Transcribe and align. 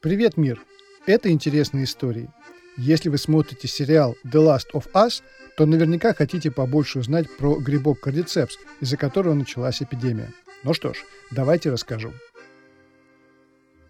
Привет, 0.00 0.36
мир! 0.36 0.62
Это 1.06 1.28
интересные 1.28 1.82
истории. 1.82 2.30
Если 2.76 3.08
вы 3.08 3.18
смотрите 3.18 3.66
сериал 3.66 4.14
The 4.24 4.34
Last 4.34 4.66
of 4.72 4.86
Us, 4.92 5.22
то 5.56 5.66
наверняка 5.66 6.14
хотите 6.14 6.52
побольше 6.52 7.00
узнать 7.00 7.26
про 7.36 7.58
грибок 7.58 7.98
кардицепс, 7.98 8.58
из-за 8.80 8.96
которого 8.96 9.34
началась 9.34 9.82
эпидемия. 9.82 10.32
Ну 10.62 10.72
что 10.72 10.92
ж, 10.92 10.98
давайте 11.32 11.70
расскажу. 11.70 12.12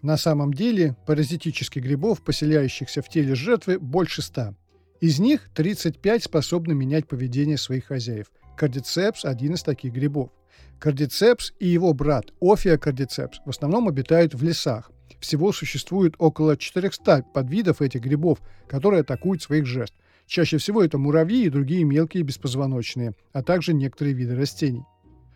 На 0.01 0.17
самом 0.17 0.51
деле 0.51 0.95
паразитических 1.05 1.83
грибов, 1.83 2.23
поселяющихся 2.23 3.03
в 3.03 3.09
теле 3.09 3.35
жертвы, 3.35 3.77
больше 3.77 4.23
ста. 4.23 4.55
Из 5.01 5.19
них 5.19 5.51
35 5.53 6.23
способны 6.23 6.73
менять 6.73 7.07
поведение 7.07 7.59
своих 7.59 7.85
хозяев. 7.85 8.31
Кардицепс– 8.57 9.25
один 9.25 9.53
из 9.53 9.61
таких 9.61 9.93
грибов. 9.93 10.31
Кардицепс 10.79 11.53
и 11.59 11.67
его 11.67 11.93
брат 11.93 12.33
Офиокардицепс 12.41 13.41
в 13.45 13.49
основном 13.51 13.87
обитают 13.87 14.33
в 14.33 14.41
лесах, 14.41 14.91
всего 15.19 15.51
существует 15.51 16.15
около 16.17 16.57
400 16.57 17.25
подвидов 17.33 17.81
этих 17.81 18.01
грибов, 18.01 18.39
которые 18.67 19.01
атакуют 19.01 19.41
своих 19.41 19.65
жертв. 19.65 19.95
Чаще 20.27 20.57
всего 20.57 20.83
это 20.83 20.97
муравьи 20.97 21.45
и 21.45 21.49
другие 21.49 21.83
мелкие 21.83 22.23
беспозвоночные, 22.23 23.13
а 23.33 23.41
также 23.41 23.73
некоторые 23.73 24.13
виды 24.13 24.35
растений. 24.35 24.83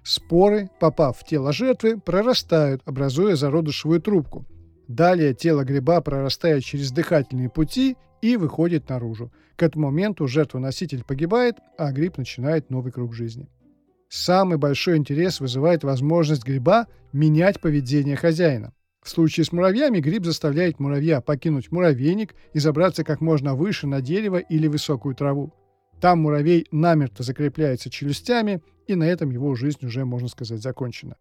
Споры, 0.04 0.70
попав 0.80 1.18
в 1.18 1.26
тело 1.26 1.52
жертвы, 1.54 2.00
прорастают, 2.00 2.82
образуя 2.86 3.36
зародышевую 3.36 4.02
трубку. 4.02 4.46
Далее 4.88 5.34
тело 5.34 5.64
гриба 5.64 6.02
прорастает 6.02 6.64
через 6.64 6.92
дыхательные 6.92 7.50
пути 7.50 7.96
и 8.22 8.38
выходит 8.38 8.90
наружу. 8.90 9.32
К 9.56 9.64
этому 9.64 9.88
моменту 9.88 10.28
жертва-носитель 10.28 11.04
погибает, 11.04 11.58
а 11.78 11.92
гриб 11.92 12.18
начинает 12.18 12.70
новый 12.70 12.92
круг 12.92 13.14
жизни. 13.14 13.48
Самый 14.10 14.58
большой 14.58 14.98
интерес 14.98 15.40
вызывает 15.40 15.84
возможность 15.84 16.46
гриба 16.46 16.86
менять 17.14 17.60
поведение 17.60 18.16
хозяина. 18.16 18.74
В 19.04 19.10
случае 19.10 19.44
с 19.44 19.52
муравьями 19.52 20.00
гриб 20.00 20.24
заставляет 20.26 20.80
муравья 20.80 21.20
покинуть 21.20 21.72
муравейник 21.72 22.36
и 22.54 22.60
забраться 22.60 23.04
как 23.04 23.20
можно 23.20 23.54
выше 23.54 23.86
на 23.86 24.02
дерево 24.02 24.38
или 24.38 24.68
высокую 24.68 25.14
траву. 25.14 25.54
Там 26.00 26.22
муравей 26.22 26.68
намертво 26.72 27.24
закрепляется 27.24 27.90
челюстями, 27.90 28.62
и 28.88 28.96
на 28.96 29.04
этом 29.04 29.30
его 29.30 29.56
жизнь 29.56 29.86
уже, 29.86 30.06
можно 30.06 30.30
сказать, 30.30 30.62
закончена. 30.62 31.18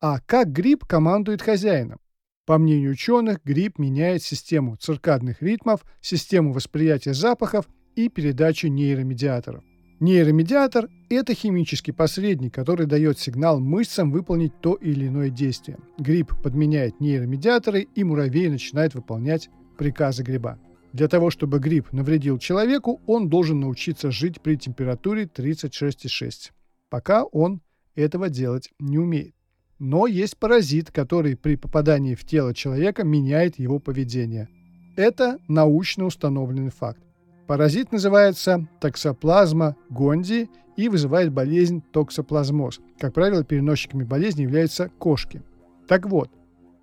А 0.00 0.20
как 0.20 0.50
гриб 0.52 0.84
командует 0.84 1.40
хозяином? 1.40 2.00
По 2.46 2.58
мнению 2.58 2.92
ученых, 2.92 3.44
гриб 3.44 3.78
меняет 3.78 4.22
систему 4.22 4.76
циркадных 4.76 5.40
ритмов, 5.40 5.84
систему 6.00 6.52
восприятия 6.52 7.14
запахов 7.14 7.66
и 7.94 8.08
передачу 8.08 8.66
нейромедиаторов. 8.66 9.62
Нейромедиатор– 10.00 10.88
это 11.10 11.34
химический 11.34 11.92
посредник, 11.92 12.54
который 12.54 12.86
дает 12.86 13.18
сигнал 13.18 13.60
мышцам 13.60 14.10
выполнить 14.10 14.58
то 14.62 14.72
или 14.72 15.08
иное 15.08 15.28
действие. 15.28 15.76
Гриб 15.98 16.32
подменяет 16.42 17.00
нейромедиаторы, 17.00 17.86
и 17.94 18.02
муравей 18.02 18.48
начинает 18.48 18.94
выполнять 18.94 19.50
приказы 19.76 20.22
гриба. 20.22 20.58
Для 20.94 21.06
того, 21.06 21.28
чтобы 21.28 21.58
гриб 21.58 21.92
навредил 21.92 22.38
человеку, 22.38 23.02
он 23.06 23.28
должен 23.28 23.60
научиться 23.60 24.10
жить 24.10 24.40
при 24.40 24.56
температуре 24.56 25.24
36,6. 25.24 26.52
Пока 26.88 27.24
он 27.24 27.60
этого 27.94 28.30
делать 28.30 28.70
не 28.78 28.96
умеет. 28.96 29.34
Но 29.78 30.06
есть 30.06 30.38
паразит, 30.38 30.90
который 30.90 31.36
при 31.36 31.56
попадании 31.56 32.14
в 32.14 32.24
тело 32.24 32.54
человека 32.54 33.04
меняет 33.04 33.58
его 33.58 33.78
поведение. 33.78 34.48
Это 34.96 35.36
научно 35.46 36.06
установленный 36.06 36.70
факт. 36.70 37.02
Паразит 37.50 37.90
называется 37.90 38.68
токсоплазма 38.80 39.74
гонди 39.88 40.48
и 40.76 40.88
вызывает 40.88 41.32
болезнь 41.32 41.82
токсоплазмоз. 41.92 42.78
Как 42.96 43.12
правило, 43.12 43.42
переносчиками 43.42 44.04
болезни 44.04 44.42
являются 44.42 44.88
кошки. 45.00 45.42
Так 45.88 46.06
вот, 46.06 46.30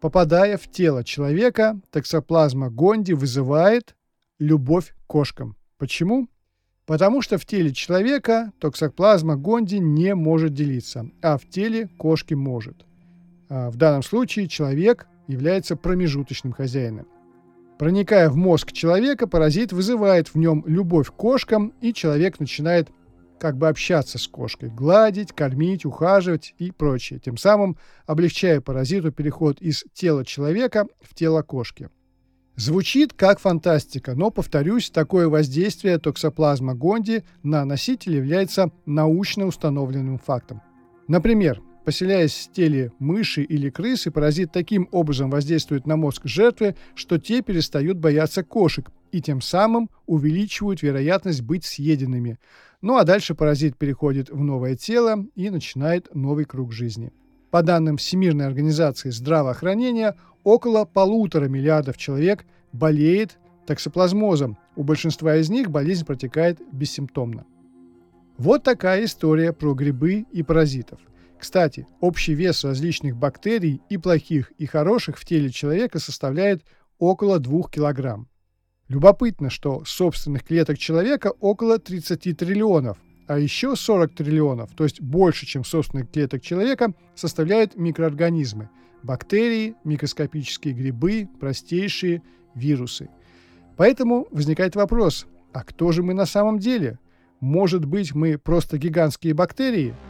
попадая 0.02 0.58
в 0.58 0.70
тело 0.70 1.06
человека, 1.06 1.80
токсоплазма 1.90 2.70
гонди 2.70 3.14
вызывает 3.14 3.96
любовь 4.40 4.94
к 4.94 5.08
кошкам. 5.08 5.56
Почему? 5.78 6.28
Потому 6.86 7.22
что 7.22 7.38
в 7.38 7.46
теле 7.46 7.72
человека 7.72 8.52
токсоплазма 8.59 9.38
гонди 9.38 9.78
не 9.78 10.16
может 10.16 10.53
делиться, 10.53 11.09
а 11.22 11.38
в 11.38 11.47
теле 11.47 11.88
кошки 11.97 12.34
может. 12.34 12.86
А 13.47 13.70
в 13.70 13.78
данном 13.78 14.03
случае 14.03 14.50
человек 14.50 15.08
является 15.28 15.78
промежуточным 15.78 16.52
хозяином. 16.52 17.08
Проникая 17.78 18.30
в 18.30 18.36
мозг 18.36 18.72
человека, 18.72 19.28
паразит 19.28 19.72
вызывает 19.72 20.30
в 20.30 20.36
нем 20.36 20.64
любовь 20.66 21.10
к 21.10 21.14
кошкам, 21.14 21.74
и 21.80 21.94
человек 21.94 22.40
начинает 22.40 22.90
как 23.40 23.56
бы 23.56 23.68
общаться 23.68 24.18
с 24.18 24.28
кошкой, 24.28 24.70
гладить, 24.70 25.32
кормить, 25.32 25.86
ухаживать 25.86 26.56
и 26.58 26.72
прочее, 26.72 27.20
тем 27.20 27.38
самым 27.38 27.78
облегчая 28.08 28.62
паразиту 28.62 29.12
переход 29.12 29.62
из 29.62 29.84
тела 29.94 30.26
человека 30.26 30.88
в 31.02 31.14
тело 31.14 31.44
кошки. 31.44 31.90
Звучит 32.56 33.14
как 33.14 33.40
фантастика, 33.40 34.16
но, 34.16 34.32
повторюсь, 34.32 34.90
такое 34.90 35.30
воздействие 35.30 36.00
токсоплазма 36.00 36.74
гонди 36.74 37.24
на 37.44 37.64
носителя 37.66 38.16
является 38.18 38.72
научно 38.88 39.46
установленным 39.46 40.18
фактом. 40.18 40.64
Например, 41.08 41.62
Поселяясь 41.88 42.50
в 42.50 42.52
теле 42.52 42.92
мыши 43.00 43.44
или 43.44 43.70
крысы, 43.70 44.12
паразит 44.12 44.52
таким 44.52 44.90
образом 44.92 45.30
воздействует 45.30 45.88
на 45.88 45.96
мозг 45.96 46.24
жертвы, 46.25 46.75
что 46.96 47.18
те 47.18 47.42
перестают 47.42 47.98
бояться 47.98 48.44
кошек 48.44 48.92
и 49.14 49.22
тем 49.22 49.40
самым 49.40 49.90
увеличивают 50.06 50.84
вероятность 50.84 51.44
быть 51.44 51.64
съеденными. 51.64 52.40
Ну 52.81 52.97
а 52.97 53.06
дальше 53.06 53.36
паразит 53.36 53.78
переходит 53.78 54.30
в 54.30 54.44
новое 54.44 54.76
тело 54.76 55.28
и 55.36 55.50
начинает 55.50 56.14
новый 56.14 56.44
круг 56.44 56.74
жизни. 56.74 57.14
По 57.52 57.64
данным 57.64 57.96
Всемирной 57.96 58.47
организации 58.47 59.09
здравоохранения, 59.09 60.18
около 60.44 60.84
полутора 60.84 61.46
миллиардов 61.47 61.96
человек 61.96 62.44
болеет 62.74 63.40
токсоплазмозом. 63.66 64.58
У 64.76 64.84
большинства 64.84 65.38
из 65.38 65.50
них 65.50 65.72
болезнь 65.72 66.06
протекает 66.06 66.59
бессимптомно. 66.70 67.46
Вот 68.38 68.64
такая 68.64 69.06
история 69.06 69.53
про 69.53 69.74
грибы 69.74 70.26
и 70.34 70.44
паразитов– 70.44 71.00
кстати, 71.40 71.88
общий 72.00 72.34
вес 72.34 72.64
различных 72.64 73.16
бактерий 73.16 73.81
и 73.90 73.98
плохих, 73.98 74.52
и 74.58 74.66
хороших 74.66 75.18
в 75.18 75.25
теле 75.25 75.50
человека 75.50 76.00
составляет 76.00 76.64
около 76.98 77.40
2 77.40 77.64
кг. 77.70 78.25
Любопытно, 78.88 79.50
что 79.50 79.84
собственных 79.86 80.44
клеток 80.44 80.78
человека 80.78 81.34
около 81.40 81.78
30 81.78 82.38
триллионов, 82.38 82.97
а 83.28 83.38
еще 83.38 83.76
40 83.76 84.16
триллионов, 84.16 84.72
то 84.76 84.84
есть 84.84 85.02
больше, 85.02 85.46
чем 85.46 85.64
собственных 85.64 86.09
клеток 86.09 86.42
человека, 86.42 86.94
составляют 87.16 87.76
микроорганизмы– 87.76 88.70
бактерии, 89.03 89.76
микроскопические 89.84 90.74
грибы, 90.74 91.30
простейшие 91.40 92.24
вирусы. 92.56 93.09
Поэтому 93.76 94.28
возникает 94.31 94.76
вопрос, 94.76 95.28
а 95.53 95.64
кто 95.64 95.92
же 95.92 96.02
мы 96.02 96.14
на 96.14 96.26
самом 96.26 96.58
деле? 96.58 96.97
Может 97.40 97.86
быть, 97.86 98.16
мы 98.16 98.38
просто 98.38 98.78
гигантские 98.78 99.34
бактерии– 99.34 99.94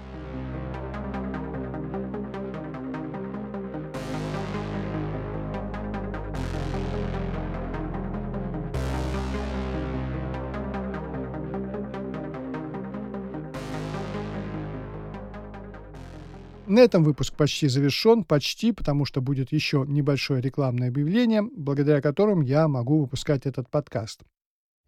На 16.68 16.82
этом 16.82 17.06
выпуск 17.06 17.34
почти 17.34 17.70
завершен, 17.70 18.26
почти, 18.26 18.74
потому 18.74 19.06
что 19.06 19.22
будет 19.22 19.54
еще 19.54 19.86
небольшое 19.88 20.42
рекламное 20.42 20.90
объявление, 20.90 21.42
благодаря 21.42 22.02
которым 22.02 22.42
я 22.42 22.68
могу 22.68 23.00
выпускать 23.00 23.46
этот 23.46 23.70
подкаст. 23.70 24.24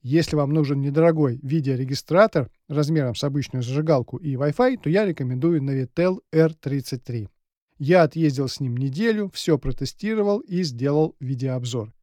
Если 0.02 0.36
вам 0.36 0.52
нужен 0.52 0.82
недорогой 0.82 1.40
видеорегистратор 1.42 2.52
размером 2.68 3.16
с 3.16 3.24
обычную 3.24 3.64
зажигалку 3.64 4.18
и 4.18 4.36
Wi-Fi, 4.36 4.82
то 4.84 4.90
я 4.90 5.06
рекомендую 5.06 5.62
Navitel 5.62 6.20
R33. 6.34 7.30
Я 7.78 8.04
отъездил 8.04 8.50
с 8.50 8.60
ним 8.60 8.76
неделю, 8.76 9.32
все 9.34 9.58
протестировал 9.58 10.40
и 10.40 10.64
сделал 10.64 11.16
видеообзор. 11.22 11.94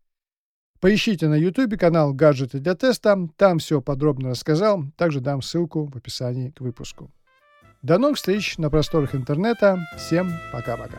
Поищите 0.80 1.28
на 1.28 1.34
YouTube 1.34 1.78
канал 1.78 2.14
«Гаджеты 2.14 2.60
для 2.60 2.76
теста», 2.76 3.28
там 3.36 3.58
все 3.58 3.82
подробно 3.82 4.30
рассказал, 4.30 4.84
также 4.96 5.20
дам 5.20 5.42
ссылку 5.42 5.84
в 5.84 5.96
описании 5.96 6.48
к 6.48 6.62
выпуску. 6.62 7.10
До 7.86 7.98
новых 7.98 8.16
встреч 8.16 8.58
на 8.58 8.68
просторах 8.68 9.14
интернета. 9.14 9.78
Всем 9.96 10.32
пока-пока. 10.50 10.98